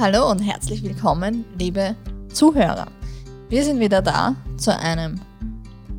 Hallo 0.00 0.30
und 0.30 0.38
herzlich 0.38 0.82
willkommen, 0.82 1.44
liebe 1.58 1.94
Zuhörer. 2.32 2.86
Wir 3.50 3.62
sind 3.62 3.80
wieder 3.80 4.00
da 4.00 4.34
zu 4.56 4.74
einem 4.74 5.20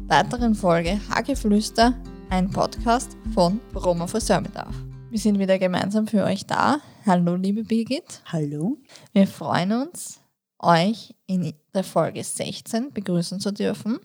weiteren 0.07 0.55
Folge 0.55 0.99
Hageflüster, 1.07 1.93
ein 2.31 2.49
Podcast 2.49 3.15
von 3.35 3.61
Roma 3.75 4.07
Friseurbedarf. 4.07 4.73
Wir 5.11 5.19
sind 5.19 5.37
wieder 5.37 5.59
gemeinsam 5.59 6.07
für 6.07 6.23
euch 6.23 6.47
da. 6.47 6.79
Hallo, 7.05 7.35
liebe 7.35 7.63
Birgit. 7.63 8.23
Hallo. 8.25 8.79
Wir 9.13 9.27
freuen 9.27 9.71
uns, 9.71 10.19
euch 10.57 11.13
in 11.27 11.53
der 11.75 11.83
Folge 11.83 12.23
16 12.23 12.93
begrüßen 12.93 13.39
zu 13.39 13.53
dürfen. 13.53 13.99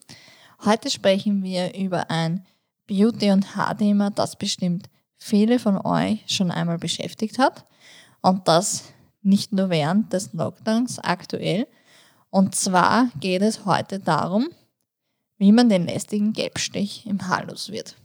Heute 0.63 0.91
sprechen 0.91 1.43
wir 1.43 1.75
über 1.75 2.11
ein 2.11 2.45
Beauty- 2.87 3.31
und 3.31 3.57
Haarthema, 3.57 4.11
das 4.11 4.37
bestimmt 4.37 4.91
viele 5.17 5.59
von 5.59 5.79
euch 5.79 6.23
schon 6.27 6.51
einmal 6.51 6.77
beschäftigt 6.77 7.39
hat. 7.39 7.65
Und 8.21 8.47
das 8.47 8.93
nicht 9.27 9.53
nur 9.53 9.71
während 9.71 10.13
des 10.13 10.33
Lockdowns 10.33 10.99
aktuell. 11.01 11.67
Und 12.31 12.55
zwar 12.55 13.11
geht 13.21 13.43
es 13.43 13.67
heute 13.67 13.99
darum, 13.99 14.49
wie 15.39 15.53
man 15.53 15.69
den 15.69 15.87
lästigen 15.87 16.33
Gelbstich 16.33 17.07
im 17.07 17.27
Haar 17.27 17.47
los 17.47 17.71
wird. 17.71 17.97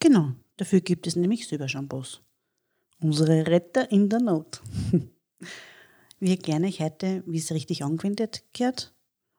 Genau, 0.00 0.32
dafür 0.56 0.80
gibt 0.80 1.06
es 1.06 1.16
nämlich 1.16 1.48
Silbershampoos. 1.48 2.20
Unsere 3.00 3.46
Retter 3.46 3.90
in 3.90 4.08
der 4.08 4.20
Not. 4.20 4.60
Wir 6.20 6.30
erklären 6.30 6.64
euch 6.64 6.80
heute, 6.80 7.22
wie 7.26 7.38
es 7.38 7.52
richtig 7.52 7.84
angewendet 7.84 8.44
wird 8.56 8.94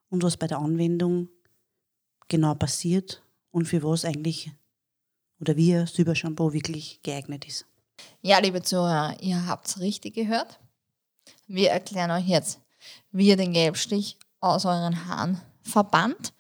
und 0.09 0.23
was 0.23 0.37
bei 0.37 0.47
der 0.47 0.59
Anwendung 0.59 1.29
genau 2.27 2.55
passiert 2.55 3.23
und 3.51 3.65
für 3.67 3.83
was 3.83 4.05
eigentlich 4.05 4.51
oder 5.39 5.55
wie 5.57 5.85
Silbershampoo 5.85 6.53
wirklich 6.53 7.01
geeignet 7.03 7.45
ist. 7.47 7.65
Ja, 8.21 8.39
liebe 8.39 8.61
Zuhörer, 8.61 9.17
ihr 9.21 9.45
habt 9.45 9.67
es 9.67 9.79
richtig 9.79 10.15
gehört. 10.15 10.59
Wir 11.47 11.71
erklären 11.71 12.11
euch 12.11 12.27
jetzt, 12.27 12.59
wie 13.11 13.27
ihr 13.27 13.37
den 13.37 13.53
Gelbstich 13.53 14.17
aus 14.39 14.65
euren 14.65 15.05
Haaren 15.05 15.39
verbannt, 15.61 16.33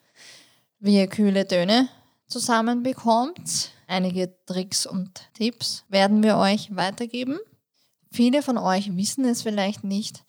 wie 0.79 0.97
ihr 0.97 1.07
kühle 1.07 1.47
Töne 1.47 1.89
zusammenbekommt. 2.27 3.71
Einige 3.87 4.35
Tricks 4.45 4.87
und 4.87 5.29
Tipps 5.33 5.83
werden 5.89 6.23
wir 6.23 6.37
euch 6.37 6.75
weitergeben. 6.75 7.37
Viele 8.11 8.41
von 8.41 8.57
euch 8.57 8.95
wissen 8.95 9.25
es 9.25 9.43
vielleicht 9.43 9.83
nicht, 9.83 10.23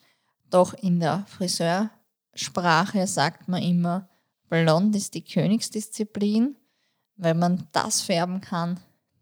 doch 0.49 0.73
in 0.75 0.99
der 0.99 1.25
Friseursprache 1.27 3.07
sagt 3.07 3.47
man 3.47 3.63
immer, 3.63 4.07
blond 4.49 4.95
ist 4.95 5.15
die 5.15 5.23
Königsdisziplin. 5.23 6.55
Wenn 7.15 7.39
man 7.39 7.67
das 7.71 8.01
färben 8.01 8.41
kann, 8.41 8.79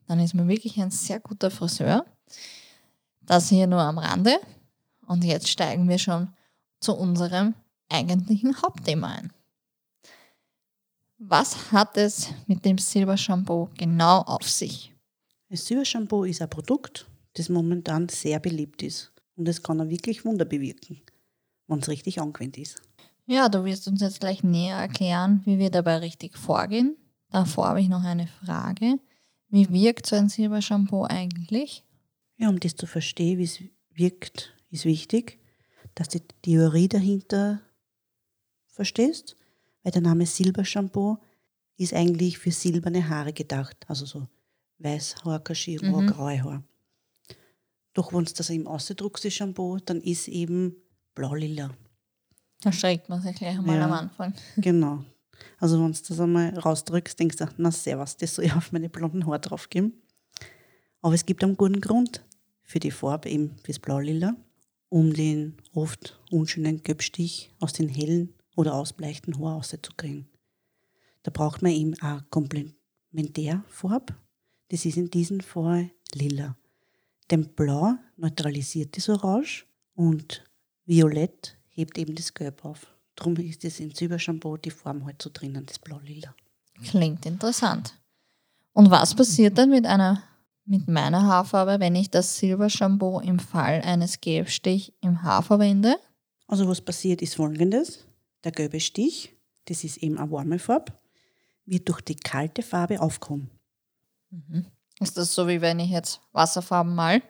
dann 0.08 0.20
ist 0.20 0.34
man 0.34 0.50
wirklich 0.50 0.78
ein 0.82 0.92
sehr 0.92 1.22
guter 1.22 1.50
Friseur. 1.50 2.06
Das 3.22 3.50
hier 3.50 3.68
nur 3.68 3.82
am 3.82 3.98
Rande. 3.98 4.38
Und 5.08 5.24
jetzt 5.24 5.50
steigen 5.50 5.88
wir 5.90 5.98
schon 5.98 6.30
zu 6.80 6.96
unserem 6.96 7.54
eigentlichen 7.90 8.62
Hauptthema 8.62 9.16
ein. 9.16 9.34
Was 11.18 11.72
hat 11.72 11.98
es 11.98 12.30
mit 12.48 12.66
dem 12.66 12.78
Silbershampoo 12.78 13.70
genau 13.78 14.22
auf 14.22 14.50
sich? 14.50 14.94
Das 15.50 15.66
Silbershampoo 15.66 16.26
ist 16.26 16.42
ein 16.42 16.50
Produkt, 16.50 17.08
das 17.36 17.50
momentan 17.50 18.10
sehr 18.10 18.40
beliebt 18.40 18.84
ist. 18.84 19.14
Und 19.36 19.48
es 19.48 19.64
kann 19.64 19.80
auch 19.80 19.90
wirklich 19.90 20.26
Wunder 20.26 20.46
bewirken, 20.46 21.02
wenn 21.68 21.80
es 21.80 21.88
richtig 21.88 22.20
angewendet 22.20 22.62
ist. 22.62 22.82
Ja, 23.28 23.50
du 23.50 23.64
wirst 23.66 23.88
uns 23.88 24.02
jetzt 24.02 24.20
gleich 24.20 24.44
näher 24.44 24.78
erklären, 24.78 25.42
wie 25.46 25.58
wir 25.58 25.72
dabei 25.72 25.98
richtig 25.98 26.38
vorgehen. 26.38 26.96
Davor 27.32 27.70
habe 27.70 27.82
ich 27.82 27.90
noch 27.90 28.04
eine 28.04 28.28
Frage. 28.28 29.00
Wie 29.50 29.70
wirkt 29.70 30.06
so 30.06 30.16
ein 30.16 30.30
Silbershampoo 30.30 31.06
eigentlich? 31.06 31.84
Ja, 32.38 32.50
um 32.50 32.60
das 32.60 32.76
zu 32.76 32.86
verstehen, 32.86 33.40
wie 33.40 33.44
es 33.44 33.60
wirkt, 33.94 34.55
ist 34.72 34.86
wichtig, 34.86 35.40
dass 35.96 36.10
du 36.10 36.20
die 36.20 36.36
Theorie 36.42 36.88
dahinter 36.88 37.62
verstehst, 38.68 39.36
weil 39.84 39.92
der 39.92 40.02
Name 40.02 40.26
Silbershampoo 40.26 41.18
ist 41.78 41.94
eigentlich 41.94 42.38
für 42.38 42.52
silberne 42.52 43.08
Haare 43.08 43.34
gedacht, 43.34 43.78
also 43.88 44.06
so 44.06 44.28
Weißhaar, 44.80 45.40
Kaschierrohr, 45.44 46.02
mhm. 46.02 46.08
graue 46.08 46.44
Haar. 46.44 46.64
Doch 47.94 48.14
wenn 48.14 48.24
es 48.24 48.34
das 48.34 48.50
im 48.50 48.68
Ausdruck 48.68 49.24
ist 49.24 49.34
Shampoo, 49.34 49.78
dann 49.78 50.02
ist 50.02 50.28
eben 50.28 50.76
blau-lila. 51.16 51.72
Da 52.62 52.72
schreckt 52.72 53.08
man 53.08 53.22
sich 53.22 53.36
gleich 53.36 53.60
mal 53.62 53.78
ja, 53.78 53.86
am 53.86 53.94
Anfang. 53.94 54.34
Genau. 54.58 55.04
Also 55.60 55.82
wenn 55.82 55.92
du 55.92 56.00
das 56.06 56.20
einmal 56.20 56.58
rausdrückst, 56.58 57.20
denkst 57.20 57.38
du, 57.38 57.48
na 57.58 57.72
servus, 57.72 58.18
das 58.18 58.36
soll 58.36 58.46
ich 58.46 58.54
auf 58.54 58.72
meine 58.72 58.90
blonden 58.90 59.26
Haare 59.26 59.40
drauf 59.40 59.70
geben. 59.70 59.94
Aber 61.02 61.14
es 61.14 61.26
gibt 61.26 61.44
einen 61.44 61.56
guten 61.56 61.82
Grund 61.82 62.24
für 62.64 62.80
die 62.80 62.92
Farbe, 62.92 63.30
eben 63.30 63.56
fürs 63.64 63.80
Blau-Lila 63.80 64.36
um 64.96 65.14
den 65.14 65.58
oft 65.74 66.18
unschönen 66.32 66.82
Gelbstich 66.82 67.52
aus 67.60 67.74
den 67.74 67.90
hellen 67.90 68.34
oder 68.56 68.76
ausbleichten 68.76 69.38
Haar 69.38 69.56
rauszukriegen. 69.56 70.30
Da 71.22 71.32
braucht 71.32 71.62
man 71.62 71.74
eben 71.74 72.00
eine 72.00 72.24
Komplementärfarbe. 72.30 74.16
Das 74.70 74.86
ist 74.86 74.96
in 74.96 75.10
diesem 75.10 75.42
Fall 75.42 75.92
lila. 76.14 76.56
Denn 77.30 77.54
Blau 77.56 77.96
neutralisiert 78.16 78.96
das 78.96 79.10
Orange 79.10 79.66
und 79.96 80.46
Violett 80.86 81.58
hebt 81.68 81.98
eben 81.98 82.16
das 82.16 82.34
Gelb 82.34 82.64
auf. 82.64 82.88
Darum 83.16 83.36
ist 83.36 83.66
es 83.66 83.82
in 83.82 83.94
Silbershampoo 83.94 84.56
die 84.56 84.72
Form 84.72 85.04
halt 85.04 85.22
so 85.22 85.30
drinnen, 85.34 85.66
das 85.66 85.78
Blau-Lila. 85.78 86.34
Klingt 86.86 87.26
interessant. 87.26 88.00
Und 88.72 88.90
was 88.92 89.14
passiert 89.14 89.58
dann 89.58 89.72
mit 89.72 89.86
einer 89.86 90.24
mit 90.66 90.88
meiner 90.88 91.24
Haarfarbe, 91.24 91.80
wenn 91.80 91.96
ich 91.96 92.10
das 92.10 92.38
Silbershampoo 92.38 93.20
im 93.20 93.40
Fall 93.40 93.82
eines 93.82 94.20
Gelbstich 94.20 94.94
im 95.02 95.22
Haar 95.22 95.44
verwende? 95.44 95.98
Also 96.48 96.68
was 96.68 96.82
passiert 96.82 97.22
ist 97.22 97.36
folgendes. 97.36 98.08
Der 98.44 98.52
gelbe 98.52 98.80
Stich, 98.80 99.36
das 99.66 99.84
ist 99.84 99.98
eben 99.98 100.18
eine 100.18 100.32
warme 100.32 100.60
Farbe, 100.60 100.94
wird 101.66 101.88
durch 101.90 102.02
die 102.02 102.16
kalte 102.16 102.62
Farbe 102.62 103.02
aufkommen. 103.02 103.50
Mhm. 104.30 104.66
Ist 105.00 105.18
das 105.18 105.34
so, 105.34 105.48
wie 105.48 105.62
wenn 105.62 105.80
ich 105.80 105.90
jetzt 105.90 106.22
Wasserfarben 106.32 106.94
mal? 106.94 107.22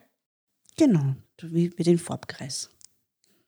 Genau, 0.76 1.14
wie 1.42 1.70
bei 1.70 1.84
den 1.84 1.98
Farbkreis. 1.98 2.70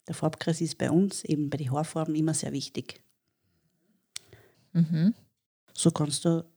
Der 0.07 0.15
Farbkreis 0.15 0.61
ist 0.61 0.79
bei 0.79 0.91
uns 0.91 1.25
eben 1.25 1.51
bei 1.51 1.59
den 1.59 1.71
Haarfarben 1.71 2.15
immer 2.15 2.35
sehr 2.35 2.53
wichtig. 2.53 3.03
Mhm. 4.73 5.15
So 5.75 5.91
kannst 5.91 6.25
du 6.25 6.51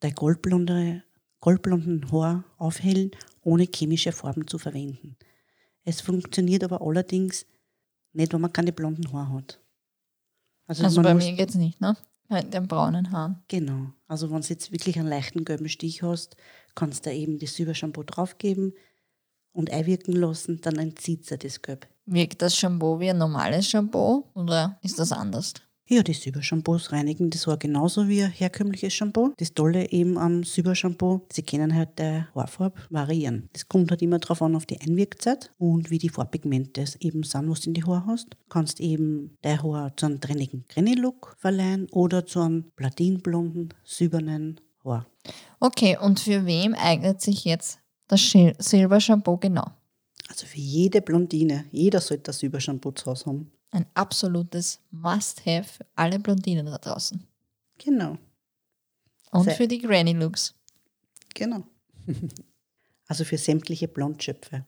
deine 0.00 0.14
goldblonde 0.14 1.04
goldblonden 1.46 2.10
Haar 2.10 2.42
aufhellen, 2.58 3.12
ohne 3.42 3.68
chemische 3.72 4.10
Farben 4.10 4.48
zu 4.48 4.58
verwenden. 4.58 5.16
Es 5.84 6.00
funktioniert 6.00 6.64
aber 6.64 6.82
allerdings 6.82 7.46
nicht, 8.12 8.32
wenn 8.32 8.40
man 8.40 8.52
keine 8.52 8.72
blonden 8.72 9.12
Haare 9.12 9.32
hat. 9.32 9.60
Also, 10.66 10.82
also 10.82 11.02
bei 11.02 11.14
mir 11.14 11.34
geht 11.34 11.50
es 11.50 11.54
nicht, 11.54 11.80
ne? 11.80 11.96
Mit 12.28 12.52
den 12.52 12.66
braunen 12.66 13.12
Haaren. 13.12 13.44
Genau. 13.46 13.92
Also 14.08 14.28
wenn 14.32 14.40
du 14.40 14.48
jetzt 14.48 14.72
wirklich 14.72 14.98
einen 14.98 15.08
leichten 15.08 15.44
gelben 15.44 15.68
Stich 15.68 16.02
hast, 16.02 16.36
kannst 16.74 17.06
du 17.06 17.10
da 17.10 17.14
eben 17.14 17.38
das 17.38 17.54
Silbershampoo 17.54 18.02
draufgeben 18.02 18.74
und 19.52 19.70
einwirken 19.70 20.14
lassen, 20.14 20.60
dann 20.62 20.80
entzieht 20.80 21.26
sich 21.26 21.38
das 21.38 21.62
Gelb. 21.62 21.86
Wirkt 22.06 22.42
das 22.42 22.56
Shampoo 22.56 22.98
wie 22.98 23.10
ein 23.10 23.18
normales 23.18 23.68
Shampoo 23.68 24.24
oder 24.34 24.80
ist 24.82 24.98
das 24.98 25.12
anders? 25.12 25.54
Ja, 25.88 26.02
die 26.02 26.14
Silbershampoos 26.14 26.90
reinigen 26.90 27.30
das 27.30 27.46
Haar 27.46 27.58
genauso 27.58 28.08
wie 28.08 28.20
ein 28.20 28.32
herkömmliches 28.32 28.92
Shampoo. 28.92 29.32
Das 29.36 29.54
Tolle 29.54 29.88
eben 29.92 30.18
am 30.18 30.42
Silbershampoo, 30.42 31.20
sie 31.30 31.44
können 31.44 31.76
halt 31.76 32.00
der 32.00 32.26
Haarfarbe 32.34 32.80
variieren. 32.90 33.48
Das 33.52 33.68
kommt 33.68 33.92
halt 33.92 34.02
immer 34.02 34.18
darauf 34.18 34.42
an, 34.42 34.56
auf 34.56 34.66
die 34.66 34.80
Einwirkzeit 34.80 35.52
und 35.58 35.88
wie 35.88 35.98
die 35.98 36.08
Farbpigmente 36.08 36.84
eben 36.98 37.22
sind, 37.22 37.48
was 37.48 37.60
du 37.60 37.70
in 37.70 37.74
die 37.74 37.84
Haare 37.84 38.04
hast. 38.06 38.30
Du 38.30 38.36
kannst 38.48 38.80
eben 38.80 39.36
dein 39.42 39.62
Haar 39.62 39.96
zu 39.96 40.06
einem 40.06 40.20
trennigen 40.20 40.64
Granny-Look 40.68 41.36
verleihen 41.38 41.86
oder 41.92 42.26
zu 42.26 42.40
einem 42.40 42.64
platinblonden, 42.74 43.72
silbernen 43.84 44.60
Haar. 44.84 45.06
Okay, 45.60 45.96
und 46.02 46.18
für 46.18 46.46
wem 46.46 46.74
eignet 46.74 47.20
sich 47.20 47.44
jetzt 47.44 47.78
das 48.08 48.34
Silbershampoo 48.58 49.36
genau? 49.36 49.66
Also 50.28 50.46
für 50.46 50.58
jede 50.58 51.00
Blondine. 51.00 51.66
Jeder 51.70 52.00
sollte 52.00 52.24
das 52.24 52.40
Silbershampoo 52.40 52.90
zu 52.90 53.06
Hause 53.06 53.26
haben 53.26 53.52
ein 53.70 53.86
absolutes 53.94 54.80
Must-Have 54.90 55.64
für 55.64 55.86
alle 55.94 56.18
Blondinen 56.18 56.66
da 56.66 56.78
draußen. 56.78 57.26
Genau. 57.78 58.18
Und 59.32 59.44
Sehr. 59.44 59.54
für 59.54 59.68
die 59.68 59.80
Granny-Looks. 59.80 60.54
Genau. 61.34 61.64
also 63.06 63.24
für 63.24 63.38
sämtliche 63.38 63.88
Blondschöpfe. 63.88 64.64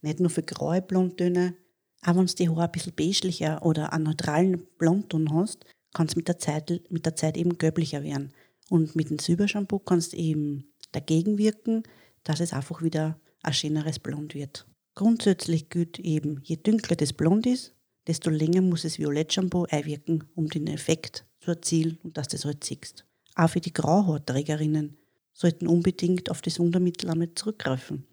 Nicht 0.00 0.20
nur 0.20 0.30
für 0.30 0.42
graue 0.42 0.82
Blondtöne, 0.82 1.56
auch 2.02 2.16
wenn 2.16 2.26
du 2.26 2.34
die 2.34 2.48
Haare 2.48 2.64
ein 2.64 2.72
bisschen 2.72 2.94
beigelicher 2.94 3.64
oder 3.64 3.92
einen 3.92 4.04
neutralen 4.04 4.66
Blondton 4.78 5.32
hast, 5.32 5.64
kann 5.92 6.06
es 6.06 6.16
mit, 6.16 6.28
der 6.28 6.38
Zeit, 6.38 6.70
mit 6.90 7.06
der 7.06 7.16
Zeit 7.16 7.36
eben 7.36 7.58
gelblicher 7.58 8.02
werden. 8.02 8.32
Und 8.70 8.96
mit 8.96 9.10
dem 9.10 9.18
Silbershampoo 9.18 9.78
kannst 9.78 10.12
du 10.12 10.16
eben 10.16 10.72
dagegen 10.92 11.38
wirken, 11.38 11.82
dass 12.24 12.40
es 12.40 12.52
einfach 12.52 12.82
wieder 12.82 13.18
ein 13.42 13.52
schöneres 13.52 13.98
Blond 13.98 14.34
wird. 14.34 14.66
Grundsätzlich 14.94 15.68
gilt 15.68 15.98
eben, 15.98 16.40
je 16.44 16.56
dunkler 16.56 16.96
das 16.96 17.12
Blond 17.12 17.46
ist, 17.46 17.74
desto 18.06 18.30
länger 18.30 18.62
muss 18.62 18.82
das 18.82 18.98
Violettshampoo 18.98 19.66
einwirken, 19.70 20.24
um 20.34 20.48
den 20.48 20.66
Effekt 20.66 21.24
zu 21.40 21.52
erzielen 21.52 21.98
und 22.02 22.16
dass 22.16 22.28
du 22.28 22.36
das 22.36 22.44
halt 22.44 22.64
siehst. 22.64 23.04
Auch 23.34 23.50
für 23.50 23.60
die 23.60 23.72
Grauhaarträgerinnen 23.72 24.96
sollten 25.32 25.66
unbedingt 25.66 26.30
auf 26.30 26.42
das 26.42 26.58
Wundermittel 26.58 27.10
einmal 27.10 27.34
zurückgreifen. 27.34 28.06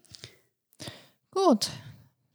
Gut, 1.31 1.69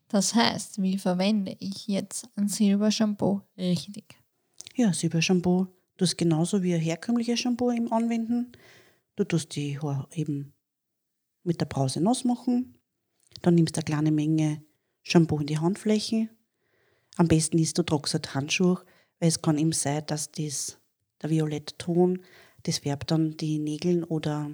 Das 0.09 0.35
heißt, 0.35 0.81
wie 0.81 0.97
verwende 0.99 1.57
ich 1.59 1.89
jetzt 1.89 2.29
ein 2.37 2.47
Silbershampoo 2.47 3.41
richtig? 3.59 4.17
Ja, 4.77 4.93
Silbershampoo 4.93 5.67
tust 5.97 6.19
genauso 6.19 6.63
wie 6.63 6.75
ein 6.75 6.81
herkömmliches 6.81 7.41
Shampoo 7.41 7.73
eben 7.73 7.91
anwenden. 7.91 8.53
Du 9.17 9.25
tust 9.25 9.57
die 9.57 9.79
Haare 9.81 10.07
eben 10.13 10.53
mit 11.43 11.61
der 11.61 11.67
Brause 11.67 12.01
nass 12.01 12.25
machen. 12.25 12.79
Dann 13.43 13.57
nimmst 13.57 13.77
du 13.77 13.81
eine 13.81 13.85
kleine 13.85 14.13
Menge 14.13 14.63
Shampoo 15.03 15.39
in 15.41 15.47
die 15.47 15.59
Handflächen. 15.59 16.31
Am 17.17 17.29
besten 17.29 17.59
ist 17.59 17.79
du 17.79 17.83
trocknet 17.83 18.35
Handschuhe, 18.35 18.83
weil 19.21 19.29
es 19.29 19.41
kann 19.41 19.59
eben 19.59 19.73
sein, 19.73 20.05
dass 20.07 20.31
das, 20.33 20.79
der 21.23 21.31
violette 21.31 21.77
Ton, 21.79 22.21
das 22.65 22.79
färbt 22.79 23.11
dann 23.11 23.37
die 23.37 23.59
Nägel 23.59 24.05
oder 24.05 24.53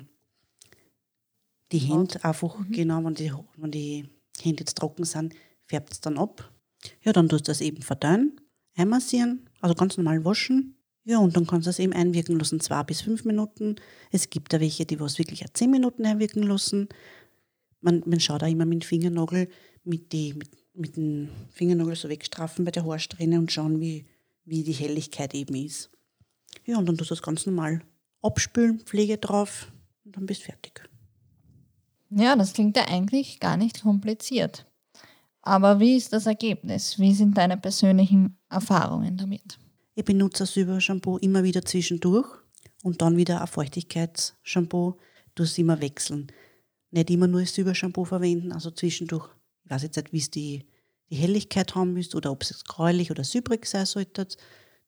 die 1.72 1.78
Hände 1.78 2.22
einfach, 2.24 2.56
genau, 2.70 3.04
wenn 3.04 3.14
die, 3.14 3.32
wenn 3.56 3.70
die 3.70 4.08
Hände 4.40 4.60
jetzt 4.60 4.76
trocken 4.76 5.04
sind, 5.04 5.34
färbt 5.66 5.92
es 5.92 6.00
dann 6.00 6.18
ab. 6.18 6.52
Ja, 7.02 7.12
dann 7.12 7.28
tust 7.28 7.46
du 7.46 7.50
das 7.50 7.60
eben 7.60 7.82
verdünnen, 7.82 8.40
einmassieren, 8.74 9.48
also 9.60 9.74
ganz 9.74 9.96
normal 9.96 10.24
waschen. 10.24 10.76
Ja, 11.04 11.18
und 11.18 11.36
dann 11.36 11.46
kannst 11.46 11.66
du 11.66 11.70
es 11.70 11.78
eben 11.78 11.92
einwirken 11.92 12.38
lassen, 12.38 12.60
zwei 12.60 12.82
bis 12.82 13.00
fünf 13.00 13.24
Minuten. 13.24 13.76
Es 14.10 14.28
gibt 14.30 14.52
da 14.52 14.60
welche, 14.60 14.84
die 14.84 15.00
was 15.00 15.18
wirklich 15.18 15.44
zehn 15.54 15.70
Minuten 15.70 16.04
einwirken 16.04 16.42
lassen. 16.42 16.88
Man, 17.80 18.02
man 18.06 18.20
schaut 18.20 18.42
auch 18.42 18.48
immer 18.48 18.66
mit 18.66 18.82
dem 18.82 18.86
Fingernagel, 18.86 19.48
mit, 19.84 20.12
die, 20.12 20.34
mit, 20.34 20.50
mit 20.74 20.96
dem 20.96 21.28
Fingernagel 21.50 21.96
so 21.96 22.08
wegstrafen 22.08 22.64
bei 22.64 22.70
der 22.70 22.84
Haarsträhne 22.84 23.38
und 23.38 23.52
schauen, 23.52 23.80
wie, 23.80 24.06
wie 24.44 24.62
die 24.62 24.72
Helligkeit 24.72 25.34
eben 25.34 25.54
ist. 25.54 25.90
Ja, 26.64 26.78
und 26.78 26.86
dann 26.86 26.96
tust 26.96 27.10
du 27.10 27.14
das 27.14 27.22
ganz 27.22 27.46
normal 27.46 27.82
abspülen, 28.22 28.80
Pflege 28.80 29.18
drauf 29.18 29.70
und 30.04 30.16
dann 30.16 30.26
bist 30.26 30.42
du 30.42 30.46
fertig. 30.46 30.88
Ja, 32.10 32.34
das 32.36 32.52
klingt 32.52 32.76
ja 32.76 32.88
eigentlich 32.88 33.40
gar 33.40 33.56
nicht 33.56 33.82
kompliziert. 33.82 34.66
Aber 35.42 35.80
wie 35.80 35.96
ist 35.96 36.12
das 36.12 36.26
Ergebnis? 36.26 36.98
Wie 36.98 37.14
sind 37.14 37.38
deine 37.38 37.56
persönlichen 37.56 38.36
Erfahrungen 38.50 39.16
damit? 39.16 39.58
Ich 39.94 40.04
benutze 40.04 40.42
das 40.42 40.54
Silbershampoo 40.54 41.18
immer 41.18 41.42
wieder 41.44 41.64
zwischendurch 41.64 42.28
und 42.82 43.00
dann 43.00 43.16
wieder 43.16 43.40
ein 43.40 43.46
Feuchtigkeitsshampoo, 43.46 44.98
das 45.34 45.56
immer 45.58 45.80
wechseln. 45.80 46.30
Nicht 46.90 47.10
immer 47.10 47.26
nur 47.26 47.40
das 47.40 47.54
Silbershampoo 47.54 48.04
verwenden, 48.04 48.52
also 48.52 48.70
zwischendurch, 48.70 49.28
ich 49.70 49.74
weiß 49.74 49.82
jetzt 49.84 49.96
nicht, 49.96 50.12
wie 50.12 50.18
es 50.18 50.30
die, 50.30 50.66
die 51.10 51.14
Helligkeit 51.14 51.76
haben 51.76 51.92
müsst 51.92 52.16
oder 52.16 52.32
ob 52.32 52.42
es 52.42 52.64
gräulich 52.64 53.12
oder 53.12 53.22
silbrig 53.22 53.66
sein 53.66 53.86
sollte, 53.86 54.26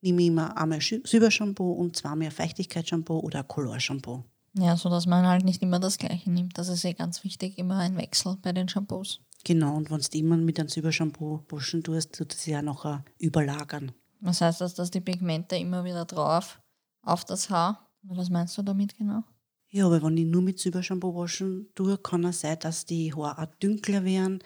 nehme 0.00 0.22
ich 0.22 0.26
immer 0.26 0.56
einmal 0.56 0.80
Silbershampoo 0.80 1.70
und 1.70 1.94
zweimal 1.94 2.32
Feuchtigkeitsshampoo 2.32 3.20
oder 3.20 3.44
Colorshampoo. 3.44 4.24
Ja, 4.54 4.76
so 4.76 4.90
dass 4.90 5.06
man 5.06 5.24
halt 5.24 5.44
nicht 5.44 5.62
immer 5.62 5.78
das 5.78 5.98
gleiche 5.98 6.28
nimmt. 6.28 6.58
Das 6.58 6.68
ist 6.68 6.84
eh 6.84 6.94
ganz 6.94 7.22
wichtig, 7.22 7.58
immer 7.58 7.78
ein 7.78 7.96
Wechsel 7.96 8.36
bei 8.42 8.52
den 8.52 8.68
Shampoos. 8.68 9.20
Genau, 9.44 9.76
und 9.76 9.88
wenn 9.88 10.00
du 10.00 10.18
immer 10.18 10.36
mit 10.36 10.58
einem 10.58 10.68
Silbershampoo 10.68 11.44
waschen 11.48 11.84
tust, 11.84 12.12
tut 12.12 12.34
es 12.34 12.44
ja 12.46 12.60
nachher 12.60 13.04
überlagern. 13.18 13.92
Was 14.20 14.40
heißt 14.40 14.60
das, 14.60 14.74
dass 14.74 14.90
die 14.90 15.00
Pigmente 15.00 15.54
immer 15.54 15.84
wieder 15.84 16.06
drauf 16.06 16.60
auf 17.02 17.24
das 17.24 17.50
Haar? 17.50 17.88
Oder 18.04 18.16
was 18.16 18.30
meinst 18.30 18.58
du 18.58 18.62
damit 18.62 18.98
genau? 18.98 19.22
Ja, 19.68 19.86
aber 19.86 20.02
wenn 20.02 20.16
ich 20.16 20.26
nur 20.26 20.42
mit 20.42 20.58
Silbershampoo 20.58 21.14
waschen 21.14 21.68
tue, 21.76 21.96
kann 21.98 22.24
es 22.24 22.40
sein, 22.40 22.58
dass 22.58 22.84
die 22.84 23.14
Haare 23.14 23.42
auch 23.42 23.54
dunkler 23.60 24.04
werden. 24.04 24.42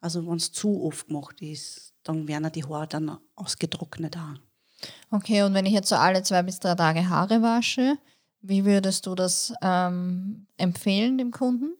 Also 0.00 0.26
wenn 0.26 0.36
es 0.36 0.52
zu 0.52 0.82
oft 0.84 1.08
gemacht 1.08 1.40
ist, 1.40 1.94
dann 2.04 2.28
werden 2.28 2.50
die 2.52 2.64
Haare 2.64 2.86
dann 2.86 3.18
ausgetrocknet 3.34 4.16
auch. 4.16 4.34
Okay, 5.10 5.42
und 5.42 5.54
wenn 5.54 5.66
ich 5.66 5.72
jetzt 5.72 5.88
so 5.88 5.96
alle 5.96 6.22
zwei 6.22 6.42
bis 6.42 6.60
drei 6.60 6.74
Tage 6.74 7.08
Haare 7.08 7.42
wasche, 7.42 7.98
wie 8.40 8.64
würdest 8.64 9.06
du 9.06 9.14
das 9.14 9.52
ähm, 9.62 10.46
empfehlen 10.56 11.18
dem 11.18 11.32
Kunden? 11.32 11.76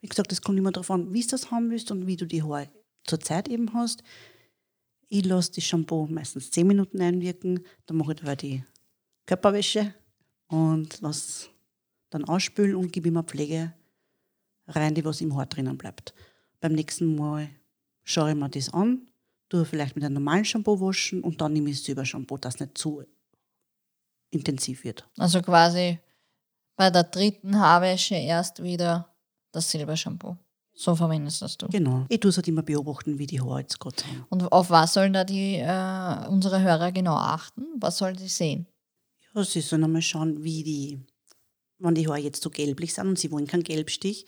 Wie 0.00 0.08
gesagt, 0.08 0.32
das 0.32 0.40
kommt 0.40 0.58
immer 0.58 0.72
darauf 0.72 0.90
an, 0.90 1.12
wie 1.12 1.22
du 1.22 1.28
das 1.28 1.50
haben 1.50 1.70
willst 1.70 1.90
und 1.90 2.06
wie 2.06 2.16
du 2.16 2.26
die 2.26 2.42
Haare 2.42 2.68
zurzeit 3.04 3.48
eben 3.48 3.72
hast. 3.74 4.02
Ich 5.08 5.24
lasse 5.24 5.52
das 5.52 5.64
Shampoo 5.64 6.06
meistens 6.06 6.50
10 6.50 6.66
Minuten 6.66 7.00
einwirken, 7.00 7.64
dann 7.86 7.96
mache 7.98 8.12
ich 8.12 8.20
dabei 8.20 8.36
die 8.36 8.64
Körperwäsche 9.26 9.94
und 10.48 11.00
lasse 11.00 11.48
dann 12.10 12.24
ausspülen 12.24 12.76
und 12.76 12.92
gebe 12.92 13.08
immer 13.08 13.22
Pflege 13.22 13.74
rein, 14.68 14.94
die 14.94 15.04
was 15.04 15.20
im 15.20 15.36
Haar 15.36 15.46
drinnen 15.46 15.76
bleibt. 15.76 16.14
Beim 16.60 16.72
nächsten 16.72 17.16
Mal 17.16 17.48
schaue 18.04 18.30
ich 18.30 18.36
mir 18.36 18.48
das 18.48 18.72
an, 18.72 19.08
tue 19.48 19.64
vielleicht 19.64 19.96
mit 19.96 20.04
einem 20.04 20.14
normalen 20.14 20.44
Shampoo 20.44 20.80
waschen 20.80 21.22
und 21.22 21.40
dann 21.40 21.52
nehme 21.52 21.70
ich 21.70 21.76
das 21.76 21.84
Silbershampoo, 21.84 22.38
das 22.38 22.58
nicht 22.60 22.76
zu 22.78 23.04
intensiv 24.30 24.84
wird. 24.84 25.08
Also 25.18 25.40
quasi 25.42 25.98
bei 26.76 26.90
der 26.90 27.04
dritten 27.04 27.58
Haarwäsche 27.58 28.14
erst 28.14 28.62
wieder 28.62 29.14
das 29.52 29.70
Silbershampoo. 29.70 30.36
So 30.74 30.94
verwendest 30.94 31.40
das 31.40 31.56
du. 31.56 31.68
Genau. 31.68 32.04
Ich 32.10 32.20
tue 32.20 32.28
es 32.28 32.36
halt 32.36 32.48
immer 32.48 32.62
beobachten, 32.62 33.18
wie 33.18 33.26
die 33.26 33.40
Haare 33.40 33.60
jetzt 33.60 33.80
gerade 33.80 33.96
sind. 33.98 34.24
Und 34.28 34.52
auf 34.52 34.68
was 34.68 34.92
sollen 34.92 35.14
da 35.14 35.24
die, 35.24 35.54
äh, 35.56 36.28
unsere 36.28 36.60
Hörer 36.60 36.92
genau 36.92 37.14
achten? 37.14 37.64
Was 37.80 37.96
sollen 37.96 38.18
sie 38.18 38.28
sehen? 38.28 38.66
Ja, 39.34 39.42
sie 39.42 39.62
sollen 39.62 39.84
einmal 39.84 40.02
schauen, 40.02 40.44
wie 40.44 40.62
die, 40.62 41.00
wenn 41.78 41.94
die 41.94 42.06
Haare 42.06 42.18
jetzt 42.18 42.42
so 42.42 42.50
gelblich 42.50 42.92
sind 42.92 43.08
und 43.08 43.18
sie 43.18 43.32
wollen 43.32 43.46
keinen 43.46 43.62
Gelbstich, 43.62 44.26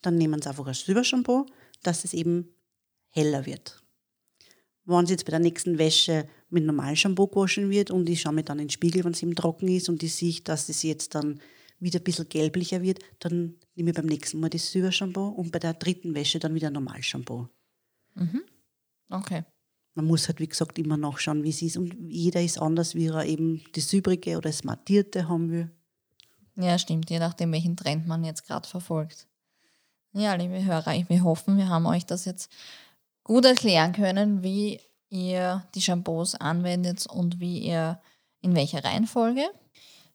dann 0.00 0.14
nehmen 0.14 0.40
sie 0.40 0.48
einfach 0.48 0.68
ein 0.68 0.74
Silbershampoo, 0.74 1.46
dass 1.82 2.04
es 2.04 2.14
eben 2.14 2.54
heller 3.10 3.46
wird. 3.46 3.82
Wenn 4.84 5.06
sie 5.06 5.12
jetzt 5.12 5.26
bei 5.26 5.30
der 5.30 5.40
nächsten 5.40 5.78
Wäsche 5.78 6.26
mit 6.48 6.64
normalem 6.64 6.96
Shampoo 6.96 7.26
gewaschen 7.26 7.68
wird 7.70 7.90
und 7.90 8.08
ich 8.08 8.22
schaue 8.22 8.32
mir 8.32 8.42
dann 8.42 8.58
in 8.58 8.66
den 8.66 8.70
Spiegel, 8.70 9.04
wenn 9.04 9.12
es 9.12 9.22
eben 9.22 9.34
trocken 9.34 9.68
ist 9.68 9.88
und 9.88 10.02
ich 10.02 10.14
sehe, 10.14 10.40
dass 10.40 10.68
es 10.68 10.82
jetzt 10.82 11.14
dann 11.14 11.40
wieder 11.78 12.00
ein 12.00 12.04
bisschen 12.04 12.28
gelblicher 12.28 12.82
wird, 12.82 13.00
dann 13.18 13.56
nehme 13.74 13.90
ich 13.90 13.96
beim 13.96 14.06
nächsten 14.06 14.40
Mal 14.40 14.50
das 14.50 14.70
Silbershampoo 14.72 15.28
und 15.28 15.52
bei 15.52 15.58
der 15.58 15.74
dritten 15.74 16.14
Wäsche 16.14 16.38
dann 16.38 16.54
wieder 16.54 16.70
normal 16.70 17.02
Shampoo. 17.02 17.48
Mhm. 18.14 18.42
Okay. 19.10 19.44
Man 19.94 20.06
muss 20.06 20.28
halt, 20.28 20.40
wie 20.40 20.48
gesagt, 20.48 20.78
immer 20.78 20.96
nachschauen, 20.96 21.42
wie 21.42 21.50
es 21.50 21.62
ist. 21.62 21.76
Und 21.76 21.94
jeder 22.08 22.42
ist 22.42 22.58
anders, 22.58 22.94
wie 22.94 23.06
er 23.06 23.24
eben 23.26 23.62
das 23.72 23.90
Silbrige 23.90 24.36
oder 24.36 24.48
das 24.48 24.64
Mattierte 24.64 25.28
haben 25.28 25.50
will. 25.50 25.70
Ja, 26.56 26.78
stimmt, 26.78 27.10
je 27.10 27.18
nachdem, 27.18 27.52
welchen 27.52 27.76
Trend 27.76 28.06
man 28.06 28.24
jetzt 28.24 28.46
gerade 28.46 28.68
verfolgt. 28.68 29.28
Ja, 30.12 30.34
liebe 30.34 30.64
Hörer, 30.64 30.94
wir 31.08 31.22
hoffen, 31.22 31.58
wir 31.58 31.68
haben 31.68 31.86
euch 31.86 32.06
das 32.06 32.24
jetzt 32.24 32.50
gut 33.24 33.44
erklären 33.44 33.92
können, 33.92 34.42
wie 34.42 34.80
ihr 35.10 35.64
die 35.74 35.82
Shampoos 35.82 36.34
anwendet 36.34 37.06
und 37.06 37.40
wie 37.40 37.58
ihr 37.58 38.00
in 38.40 38.54
welcher 38.54 38.82
Reihenfolge. 38.82 39.42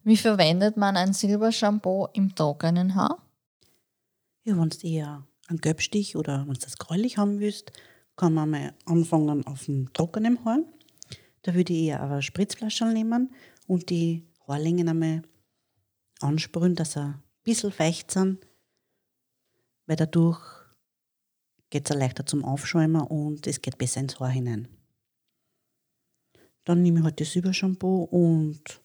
Wie 0.03 0.17
verwendet 0.17 0.77
man 0.77 0.97
ein 0.97 1.13
Silbershampoo 1.13 2.07
im 2.13 2.33
trockenen 2.33 2.95
Haar? 2.95 3.21
Ja, 4.43 4.57
wenn 4.57 4.69
du 4.69 4.77
eher 4.85 5.25
einen 5.47 5.61
Gelbstich 5.61 6.15
oder 6.15 6.39
wenn 6.47 6.55
du 6.55 6.59
das 6.59 6.77
gräulich 6.77 7.17
haben 7.17 7.39
willst, 7.39 7.71
kann 8.17 8.33
man 8.33 8.49
mal 8.49 8.73
anfangen 8.85 9.45
auf 9.45 9.65
dem 9.65 9.93
trockenen 9.93 10.43
Haar. 10.43 10.59
Da 11.43 11.53
würde 11.53 11.71
ich 11.71 11.87
eher 11.87 12.01
eine 12.01 12.21
Spritzflasche 12.21 12.85
nehmen 12.85 13.33
und 13.67 13.89
die 13.89 14.27
Haarlängen 14.47 14.89
einmal 14.89 15.21
ansprühen, 16.19 16.75
dass 16.75 16.93
sie 16.93 17.01
ein 17.01 17.23
bisschen 17.43 17.71
feucht 17.71 18.11
sind, 18.11 18.39
weil 19.85 19.95
dadurch 19.95 20.39
geht 21.69 21.89
es 21.89 21.95
leichter 21.95 22.25
zum 22.25 22.45
Aufschäumen 22.45 23.01
und 23.01 23.47
es 23.47 23.61
geht 23.61 23.77
besser 23.77 24.01
ins 24.01 24.19
Haar 24.19 24.29
hinein. 24.29 24.67
Dann 26.65 26.81
nehme 26.81 26.99
ich 26.99 27.05
halt 27.05 27.19
das 27.19 27.31
Silbershampoo 27.31 28.03
und 28.03 28.81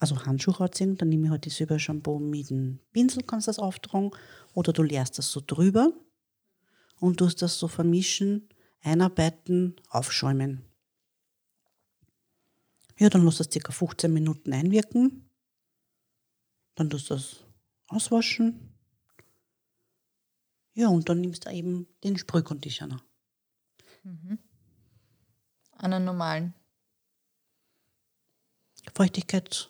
also 0.00 0.24
Handschuhe 0.24 0.58
anziehen, 0.60 0.96
dann 0.96 1.08
nehme 1.08 1.26
ich 1.26 1.30
halt 1.30 1.46
das 1.46 1.56
Silbershampoo 1.56 2.18
mit 2.18 2.50
dem 2.50 2.80
Pinsel, 2.92 3.22
kannst 3.24 3.48
das 3.48 3.58
auftragen, 3.58 4.10
oder 4.54 4.72
du 4.72 4.82
leerst 4.82 5.18
das 5.18 5.30
so 5.30 5.42
drüber 5.44 5.92
und 7.00 7.18
tust 7.18 7.42
das 7.42 7.58
so 7.58 7.68
vermischen, 7.68 8.48
einarbeiten, 8.80 9.76
aufschäumen. 9.88 10.64
Ja, 12.98 13.08
dann 13.08 13.24
lass 13.24 13.38
das 13.38 13.48
ca. 13.50 13.72
15 13.72 14.12
Minuten 14.12 14.52
einwirken. 14.52 15.30
Dann 16.74 16.90
tust 16.90 17.10
du 17.10 17.14
das 17.14 17.44
auswaschen. 17.88 18.77
Ja, 20.78 20.88
und 20.88 21.08
dann 21.08 21.20
nimmst 21.20 21.44
du 21.46 21.50
eben 21.50 21.88
den 22.04 22.16
Sprühconditioner. 22.16 23.02
Mhm. 24.04 24.38
Einen 25.72 26.04
normalen. 26.04 26.54
Feuchtigkeits- 28.94 29.68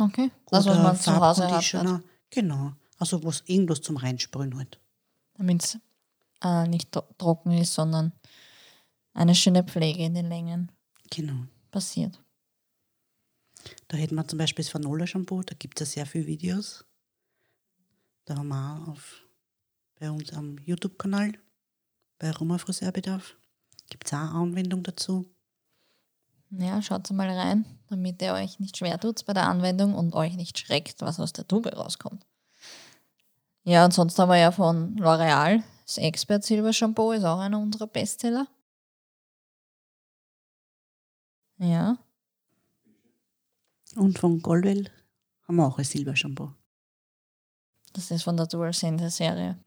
Okay. 0.00 0.30
Das, 0.46 0.64
was 0.66 0.78
man 0.78 0.96
zu 0.96 1.10
Hause 1.16 1.42
hat. 1.42 1.50
Farbconditioner. 1.50 2.02
Genau. 2.30 2.72
Also 2.98 3.22
was 3.24 3.42
irgendwas 3.46 3.80
zum 3.80 3.96
Reinsprühen 3.96 4.56
halt. 4.56 4.78
Damit 5.34 5.64
es 5.64 5.78
äh, 6.42 6.68
nicht 6.68 6.92
tro- 6.92 7.08
trocken 7.18 7.50
ist, 7.52 7.74
sondern 7.74 8.12
eine 9.14 9.34
schöne 9.34 9.64
Pflege 9.64 10.04
in 10.04 10.14
den 10.14 10.28
Längen 10.28 10.70
Genau. 11.10 11.46
passiert. 11.72 12.22
Da 13.88 13.96
hätten 13.96 14.14
wir 14.14 14.26
zum 14.28 14.38
Beispiel 14.38 14.64
das 14.64 14.70
Fanola-Shampoo, 14.70 15.42
da 15.42 15.54
gibt 15.58 15.80
es 15.80 15.94
ja 15.96 16.04
sehr 16.04 16.06
viele 16.06 16.26
Videos. 16.26 16.84
Da 18.24 18.36
haben 18.36 18.48
wir 18.48 18.82
auch 18.84 18.88
auf, 18.88 19.24
bei 19.98 20.10
uns 20.10 20.32
am 20.32 20.58
YouTube-Kanal, 20.58 21.32
bei 22.18 22.30
Roma 22.30 22.58
Friseurbedarf, 22.58 23.36
gibt 23.90 24.06
es 24.06 24.12
auch 24.12 24.18
eine 24.18 24.30
Anwendung 24.30 24.82
dazu. 24.82 25.26
Ja, 26.50 26.80
schaut 26.80 27.10
mal 27.10 27.28
rein, 27.28 27.64
damit 27.88 28.22
ihr 28.22 28.32
euch 28.32 28.58
nicht 28.58 28.76
schwer 28.76 28.98
tut 28.98 29.24
bei 29.26 29.34
der 29.34 29.48
Anwendung 29.48 29.94
und 29.94 30.14
euch 30.14 30.34
nicht 30.34 30.58
schreckt, 30.58 31.00
was 31.02 31.20
aus 31.20 31.32
der 31.32 31.46
Tube 31.46 31.76
rauskommt. 31.76 32.24
Ja, 33.64 33.84
und 33.84 33.92
sonst 33.92 34.18
haben 34.18 34.30
wir 34.30 34.38
ja 34.38 34.50
von 34.50 34.96
L'Oreal 34.96 35.62
das 35.88 35.96
Expert 35.96 36.44
Silber 36.44 36.74
Shampoo 36.74 37.12
ist 37.12 37.24
auch 37.24 37.38
einer 37.38 37.58
unserer 37.58 37.86
Bestseller. 37.86 38.46
Ja. 41.56 41.96
Und 43.96 44.18
von 44.18 44.42
Goldwell 44.42 44.90
haben 45.44 45.56
wir 45.56 45.66
auch 45.66 45.78
ein 45.78 45.84
Silbershampoo. 45.84 46.52
Das 47.94 48.10
ist 48.10 48.22
von 48.22 48.36
der 48.36 48.46
Dual 48.46 48.74
Sense 48.74 49.08
Serie. 49.08 49.58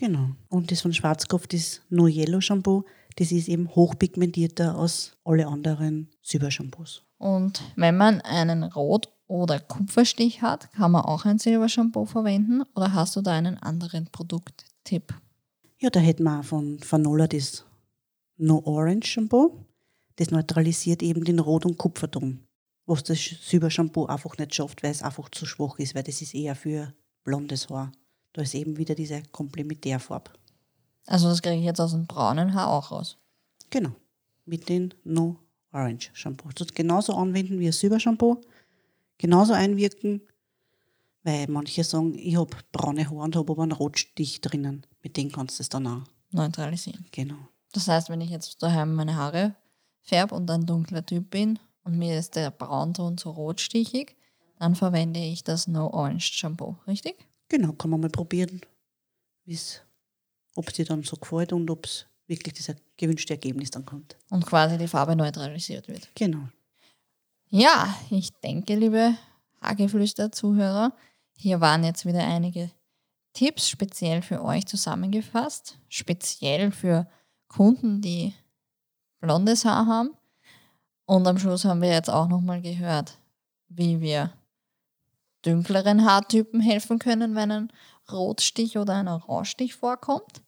Genau. 0.00 0.30
Und 0.48 0.70
das 0.72 0.80
von 0.80 0.94
Schwarzkopf, 0.94 1.46
das 1.46 1.82
No 1.90 2.06
Yellow 2.06 2.40
Shampoo, 2.40 2.84
das 3.16 3.32
ist 3.32 3.48
eben 3.48 3.68
hochpigmentierter 3.68 4.74
als 4.74 5.14
alle 5.24 5.46
anderen 5.46 6.08
Silbershampoos. 6.22 7.02
Und 7.18 7.60
wenn 7.76 7.98
man 7.98 8.22
einen 8.22 8.62
Rot- 8.64 9.12
oder 9.26 9.60
Kupferstich 9.60 10.40
hat, 10.40 10.72
kann 10.72 10.92
man 10.92 11.04
auch 11.04 11.26
ein 11.26 11.38
Silbershampoo 11.38 12.06
verwenden 12.06 12.62
oder 12.74 12.94
hast 12.94 13.14
du 13.14 13.20
da 13.20 13.32
einen 13.32 13.58
anderen 13.58 14.06
Produkttipp? 14.06 15.12
Ja, 15.78 15.90
da 15.90 16.00
hätten 16.00 16.22
wir 16.22 16.40
auch 16.40 16.44
von 16.44 16.78
Fanola 16.78 17.26
das 17.26 17.66
No 18.38 18.62
Orange 18.64 19.06
Shampoo. 19.06 19.66
Das 20.16 20.30
neutralisiert 20.30 21.02
eben 21.02 21.24
den 21.24 21.40
Rot- 21.40 21.66
und 21.66 21.76
Kupferton, 21.76 22.40
was 22.86 23.04
das 23.04 23.18
Silbershampoo 23.22 24.06
einfach 24.06 24.38
nicht 24.38 24.54
schafft, 24.54 24.82
weil 24.82 24.92
es 24.92 25.02
einfach 25.02 25.28
zu 25.28 25.44
schwach 25.44 25.78
ist, 25.78 25.94
weil 25.94 26.04
das 26.04 26.22
ist 26.22 26.34
eher 26.34 26.56
für 26.56 26.94
blondes 27.22 27.68
Haar. 27.68 27.92
Da 28.32 28.42
ist 28.42 28.54
eben 28.54 28.76
wieder 28.76 28.94
diese 28.94 29.22
Komplementärfarbe. 29.32 30.30
Also 31.06 31.28
das 31.28 31.42
kriege 31.42 31.56
ich 31.56 31.64
jetzt 31.64 31.80
aus 31.80 31.92
dem 31.92 32.06
braunen 32.06 32.54
Haar 32.54 32.68
auch 32.68 32.90
raus. 32.90 33.16
Genau. 33.70 33.92
Mit 34.44 34.68
dem 34.68 34.90
No 35.04 35.36
Orange 35.72 36.10
Shampoo. 36.12 36.50
Das 36.54 36.68
genauso 36.74 37.14
anwenden 37.14 37.58
wie 37.58 37.66
ein 37.66 37.72
Silbershampoo. 37.72 38.40
Genauso 39.18 39.52
einwirken, 39.52 40.22
weil 41.22 41.46
manche 41.48 41.84
sagen, 41.84 42.16
ich 42.16 42.36
habe 42.36 42.56
braune 42.72 43.04
Haare 43.04 43.16
und 43.16 43.36
habe 43.36 43.52
aber 43.52 43.62
einen 43.62 43.72
Rotstich 43.72 44.40
drinnen. 44.40 44.86
Mit 45.02 45.16
dem 45.16 45.30
kannst 45.30 45.58
du 45.58 45.62
es 45.62 45.68
dann 45.68 45.86
auch. 45.86 46.02
Neutralisieren. 46.30 47.06
Genau. 47.12 47.36
Das 47.72 47.88
heißt, 47.88 48.08
wenn 48.08 48.20
ich 48.20 48.30
jetzt 48.30 48.62
daheim 48.62 48.94
meine 48.94 49.16
Haare 49.16 49.54
färbe 50.02 50.34
und 50.34 50.50
ein 50.50 50.66
dunkler 50.66 51.04
Typ 51.04 51.30
bin 51.30 51.58
und 51.84 51.98
mir 51.98 52.18
ist 52.18 52.36
der 52.36 52.50
Braunton 52.50 53.18
zu 53.18 53.30
rotstichig, 53.30 54.16
dann 54.58 54.74
verwende 54.74 55.20
ich 55.20 55.44
das 55.44 55.66
No 55.66 55.88
Orange 55.88 56.32
Shampoo, 56.32 56.76
richtig? 56.86 57.16
Genau, 57.50 57.72
kann 57.72 57.90
man 57.90 58.00
mal 58.00 58.10
probieren, 58.10 58.60
ob 60.54 60.68
es 60.68 60.74
dir 60.74 60.84
dann 60.84 61.02
so 61.02 61.16
gefällt 61.16 61.52
und 61.52 61.68
ob 61.68 61.84
es 61.84 62.06
wirklich 62.28 62.54
das 62.54 62.76
gewünschte 62.96 63.34
Ergebnis 63.34 63.72
dann 63.72 63.84
kommt. 63.84 64.16
Und 64.30 64.46
quasi 64.46 64.78
die 64.78 64.86
Farbe 64.86 65.16
neutralisiert 65.16 65.88
wird. 65.88 66.08
Genau. 66.14 66.48
Ja, 67.48 67.92
ich 68.08 68.30
denke, 68.44 68.76
liebe 68.76 69.16
Hageflüster-Zuhörer, 69.60 70.92
hier 71.36 71.60
waren 71.60 71.82
jetzt 71.82 72.06
wieder 72.06 72.24
einige 72.24 72.70
Tipps 73.32 73.68
speziell 73.68 74.22
für 74.22 74.44
euch 74.44 74.66
zusammengefasst. 74.66 75.76
Speziell 75.88 76.70
für 76.70 77.08
Kunden, 77.48 78.00
die 78.00 78.32
blondes 79.18 79.64
Haar 79.64 79.86
haben. 79.86 80.10
Und 81.04 81.26
am 81.26 81.38
Schluss 81.38 81.64
haben 81.64 81.82
wir 81.82 81.90
jetzt 81.90 82.10
auch 82.10 82.28
nochmal 82.28 82.62
gehört, 82.62 83.18
wie 83.68 84.00
wir 84.00 84.32
dunkleren 85.42 86.04
Haartypen 86.04 86.60
helfen 86.60 86.98
können, 86.98 87.34
wenn 87.34 87.50
ein 87.50 87.72
Rotstich 88.10 88.78
oder 88.78 88.94
ein 88.94 89.08
Orangestich 89.08 89.74
vorkommt. 89.74 90.42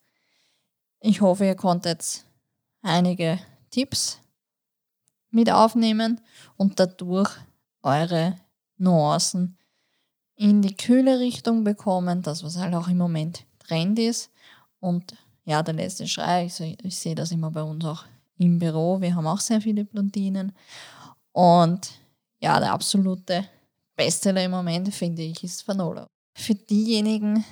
Ich 1.00 1.20
hoffe, 1.20 1.46
ihr 1.46 1.56
konntet 1.56 2.24
einige 2.82 3.38
Tipps 3.70 4.20
mit 5.30 5.50
aufnehmen 5.50 6.20
und 6.56 6.78
dadurch 6.78 7.30
eure 7.82 8.36
Nuancen 8.76 9.58
in 10.36 10.62
die 10.62 10.76
kühle 10.76 11.18
Richtung 11.18 11.64
bekommen, 11.64 12.22
das 12.22 12.44
was 12.44 12.56
halt 12.56 12.74
auch 12.74 12.88
im 12.88 12.98
Moment 12.98 13.44
Trend 13.58 13.98
ist. 13.98 14.30
Und 14.80 15.14
ja, 15.44 15.62
der 15.62 15.74
letzte 15.74 16.06
Schrei, 16.06 16.46
ich, 16.46 16.60
ich 16.60 16.98
sehe 16.98 17.14
das 17.14 17.32
immer 17.32 17.50
bei 17.50 17.62
uns 17.62 17.84
auch 17.84 18.04
im 18.38 18.58
Büro, 18.58 19.00
wir 19.00 19.14
haben 19.14 19.26
auch 19.26 19.40
sehr 19.40 19.60
viele 19.60 19.84
Blondinen. 19.84 20.52
Und 21.32 21.92
ja, 22.40 22.58
der 22.58 22.72
absolute 22.72 23.44
Bestseller 24.04 24.44
im 24.44 24.50
Moment, 24.50 24.92
finde 24.92 25.22
ich, 25.22 25.44
ist 25.44 25.62
Fanola. 25.62 26.08
Für 26.36 26.56
diejenigen, 26.56 27.44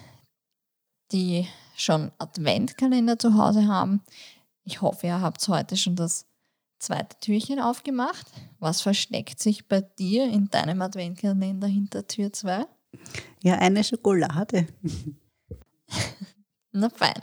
die 1.12 1.46
schon 1.76 2.10
Adventkalender 2.18 3.20
zu 3.20 3.36
Hause 3.36 3.68
haben, 3.68 4.02
ich 4.64 4.82
hoffe, 4.82 5.06
ihr 5.06 5.20
habt 5.20 5.46
heute 5.46 5.76
schon 5.76 5.94
das 5.94 6.26
zweite 6.80 7.16
Türchen 7.20 7.60
aufgemacht. 7.60 8.26
Was 8.58 8.80
versteckt 8.80 9.38
sich 9.38 9.68
bei 9.68 9.80
dir 9.80 10.24
in 10.24 10.50
deinem 10.50 10.82
Adventkalender 10.82 11.68
hinter 11.68 12.08
Tür 12.08 12.32
2? 12.32 12.66
Ja, 13.44 13.54
eine 13.58 13.84
Schokolade. 13.84 14.66
Na 16.72 16.90
fein. 16.90 17.22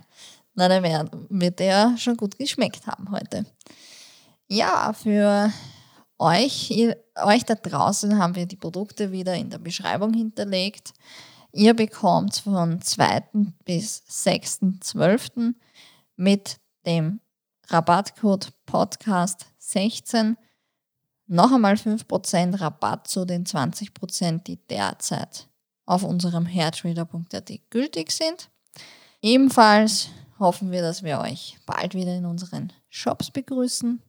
Na, 0.54 0.70
dann 0.70 1.10
wird 1.30 1.60
der 1.60 1.98
schon 1.98 2.16
gut 2.16 2.38
geschmeckt 2.38 2.88
haben 2.88 3.12
heute. 3.12 3.46
Ja, 4.48 4.94
für 4.94 5.52
euch, 6.18 6.72
ihr, 6.72 6.98
euch 7.24 7.46
da 7.46 7.56
draußen 7.56 8.18
haben 8.18 8.36
wir 8.36 8.46
die 8.46 8.56
Produkte 8.56 9.12
wieder 9.12 9.36
in 9.36 9.50
der 9.50 9.58
Beschreibung 9.58 10.14
hinterlegt. 10.14 10.94
Ihr 11.54 11.74
bekommt 11.74 12.38
von 12.38 12.82
2. 12.82 13.24
bis 13.66 14.04
6.12. 14.10 15.54
mit 16.16 16.58
dem 16.86 17.20
Rabattcode 17.70 18.54
Podcast 18.66 19.48
16 19.60 20.38
noch 21.28 21.52
einmal 21.52 21.74
5% 21.76 22.60
Rabatt 22.60 23.08
zu 23.08 23.26
den 23.26 23.46
20%, 23.46 24.44
die 24.44 24.58
derzeit 24.68 25.48
auf 25.86 26.04
unserem 26.04 26.46
hairtrader.at 26.46 27.52
gültig 27.70 28.12
sind. 28.12 28.50
Ebenfalls 29.22 30.10
hoffen 30.40 30.72
wir, 30.72 30.82
dass 30.82 31.04
wir 31.04 31.20
euch 31.20 31.58
bald 31.66 31.96
wieder 31.96 32.16
in 32.16 32.26
unseren 32.26 32.72
Shops 32.90 33.32
begrüßen 33.32 34.02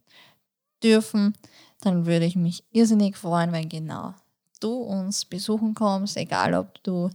dürfen. 0.83 1.35
Dann 1.81 2.07
würde 2.07 2.25
ich 2.25 2.37
mich 2.37 2.65
irrsinnig 2.73 3.17
freuen, 3.17 3.53
wenn 3.53 3.69
genau 3.69 4.15
du 4.61 4.75
uns 4.75 5.25
besuchen 5.25 5.75
kommst, 5.75 6.17
egal 6.17 6.55
ob 6.55 6.83
du 6.83 7.11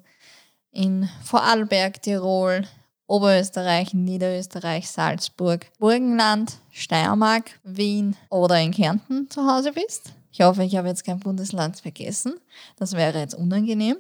in 0.72 1.10
Vorarlberg, 1.24 2.02
Tirol, 2.02 2.66
Oberösterreich, 3.08 3.94
Niederösterreich, 3.94 4.90
Salzburg, 4.90 5.68
Burgenland, 5.78 6.54
Steiermark, 6.72 7.60
Wien 7.64 8.16
oder 8.30 8.60
in 8.60 8.72
Kärnten 8.72 9.30
zu 9.30 9.46
Hause 9.46 9.74
bist. 9.74 10.14
Ich 10.32 10.42
hoffe, 10.42 10.64
ich 10.64 10.76
habe 10.76 10.88
jetzt 10.88 11.04
kein 11.04 11.20
Bundesland 11.20 11.80
vergessen. 11.80 12.40
Das 12.78 12.94
wäre 12.94 13.20
jetzt 13.20 13.36
unangenehm. 13.36 13.98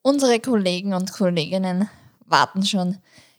Unsere 0.00 0.40
Kollegen 0.40 0.94
und 0.94 1.12
Kolleginnen 1.12 1.88
warten 2.24 2.64
schon 2.64 2.98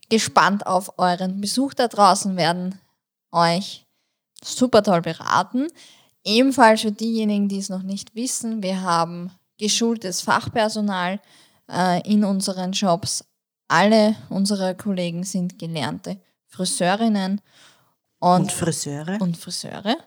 gespannt 0.10 0.68
auf 0.68 1.00
euren 1.00 1.42
Besuch 1.42 1.74
da 1.74 1.88
draußen, 1.88 2.38
werden 2.38 2.80
euch 3.32 3.86
super 4.44 4.84
toll 4.84 5.02
beraten. 5.02 5.68
Ebenfalls 6.26 6.82
für 6.82 6.92
diejenigen, 6.92 7.48
die 7.48 7.60
es 7.60 7.70
noch 7.70 7.84
nicht 7.84 8.16
wissen, 8.16 8.64
wir 8.64 8.82
haben 8.82 9.32
geschultes 9.60 10.22
Fachpersonal 10.22 11.20
äh, 11.72 12.02
in 12.12 12.26
unseren 12.26 12.74
Shops. 12.74 13.24
Alle 13.68 14.16
unsere 14.30 14.76
Kollegen 14.76 15.24
sind 15.24 15.58
gelernte 15.60 16.20
Friseurinnen 16.48 17.42
Und 18.20 18.42
und, 18.42 18.52
Friseure. 18.52 19.22
und 19.22 19.38
Friseure 19.38 19.98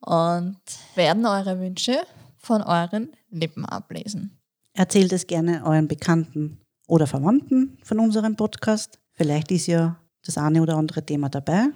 und 0.00 0.58
werden 0.94 1.26
eure 1.26 1.58
Wünsche 1.60 2.00
von 2.38 2.62
euren 2.62 3.12
Lippen 3.30 3.64
ablesen. 3.66 4.38
Erzählt 4.72 5.12
es 5.12 5.26
gerne 5.26 5.64
euren 5.64 5.88
Bekannten 5.88 6.60
oder 6.86 7.06
Verwandten 7.06 7.78
von 7.82 7.98
unserem 7.98 8.36
Podcast. 8.36 8.98
Vielleicht 9.12 9.50
ist 9.50 9.66
ja 9.66 9.98
das 10.24 10.38
eine 10.38 10.62
oder 10.62 10.76
andere 10.76 11.04
Thema 11.04 11.28
dabei, 11.28 11.66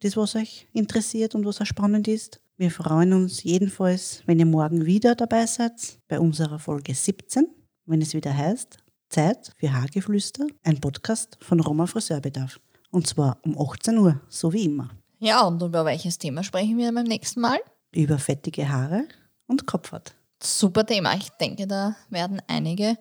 das 0.00 0.16
was 0.16 0.36
euch 0.36 0.68
interessiert 0.72 1.34
und 1.34 1.44
was 1.44 1.60
auch 1.60 1.66
spannend 1.66 2.08
ist. 2.08 2.41
Wir 2.58 2.70
freuen 2.70 3.14
uns 3.14 3.42
jedenfalls, 3.42 4.22
wenn 4.26 4.38
ihr 4.38 4.46
morgen 4.46 4.84
wieder 4.84 5.14
dabei 5.14 5.46
seid 5.46 5.98
bei 6.06 6.20
unserer 6.20 6.58
Folge 6.58 6.94
17, 6.94 7.46
wenn 7.86 8.02
es 8.02 8.12
wieder 8.12 8.36
heißt 8.36 8.76
Zeit 9.08 9.52
für 9.56 9.72
Haargeflüster, 9.72 10.46
ein 10.62 10.78
Podcast 10.78 11.38
von 11.40 11.60
Roma 11.60 11.86
Friseurbedarf. 11.86 12.60
Und 12.90 13.06
zwar 13.06 13.38
um 13.42 13.58
18 13.58 13.96
Uhr, 13.96 14.20
so 14.28 14.52
wie 14.52 14.64
immer. 14.64 14.90
Ja, 15.18 15.46
und 15.46 15.62
über 15.62 15.84
welches 15.86 16.18
Thema 16.18 16.42
sprechen 16.42 16.76
wir 16.76 16.92
beim 16.92 17.06
nächsten 17.06 17.40
Mal? 17.40 17.58
Über 17.94 18.18
fettige 18.18 18.68
Haare 18.68 19.08
und 19.46 19.66
Kopfhaut. 19.66 20.14
Super 20.42 20.84
Thema. 20.84 21.14
Ich 21.14 21.30
denke, 21.30 21.66
da 21.66 21.96
werden 22.10 22.42
einige 22.48 22.98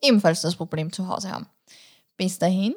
ebenfalls 0.00 0.42
das 0.42 0.54
Problem 0.54 0.92
zu 0.92 1.08
Hause 1.08 1.30
haben. 1.32 1.46
Bis 2.16 2.38
dahin, 2.38 2.74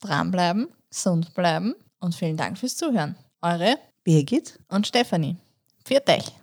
dranbleiben, 0.00 0.68
gesund 0.88 1.34
bleiben 1.34 1.74
und 2.00 2.14
vielen 2.14 2.38
Dank 2.38 2.58
fürs 2.58 2.76
Zuhören. 2.76 3.16
Eure 3.42 3.76
Birgit 4.04 4.58
und 4.68 4.86
Stefanie. 4.86 5.36
Viert 5.84 6.08
euch! 6.08 6.41